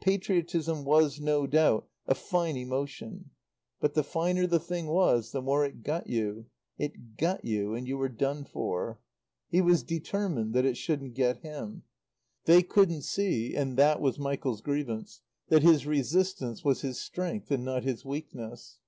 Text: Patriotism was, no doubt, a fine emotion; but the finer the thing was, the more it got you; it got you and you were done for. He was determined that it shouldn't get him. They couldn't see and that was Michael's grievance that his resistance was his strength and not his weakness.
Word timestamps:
Patriotism 0.00 0.84
was, 0.86 1.20
no 1.20 1.46
doubt, 1.46 1.86
a 2.06 2.14
fine 2.14 2.56
emotion; 2.56 3.28
but 3.78 3.92
the 3.92 4.02
finer 4.02 4.46
the 4.46 4.58
thing 4.58 4.86
was, 4.86 5.32
the 5.32 5.42
more 5.42 5.66
it 5.66 5.82
got 5.82 6.06
you; 6.06 6.46
it 6.78 7.18
got 7.18 7.44
you 7.44 7.74
and 7.74 7.86
you 7.86 7.98
were 7.98 8.08
done 8.08 8.42
for. 8.46 8.98
He 9.50 9.60
was 9.60 9.82
determined 9.82 10.54
that 10.54 10.64
it 10.64 10.78
shouldn't 10.78 11.12
get 11.12 11.40
him. 11.42 11.82
They 12.46 12.62
couldn't 12.62 13.02
see 13.02 13.54
and 13.54 13.76
that 13.76 14.00
was 14.00 14.18
Michael's 14.18 14.62
grievance 14.62 15.20
that 15.48 15.62
his 15.62 15.84
resistance 15.84 16.64
was 16.64 16.80
his 16.80 16.98
strength 16.98 17.50
and 17.50 17.62
not 17.62 17.84
his 17.84 18.02
weakness. 18.02 18.78